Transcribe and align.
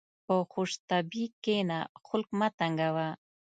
په 0.25 0.35
خوشطبعي 0.51 1.25
کښېنه، 1.43 1.79
خلق 2.07 2.29
مه 2.39 2.47
تنګوه. 2.57 3.07